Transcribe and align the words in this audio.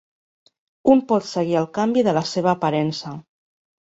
Un 0.93 1.03
pot 1.11 1.27
seguir 1.31 1.59
el 1.59 1.67
canvi 1.77 2.03
de 2.07 2.15
la 2.19 2.23
seva 2.31 2.49
aparença. 2.55 3.13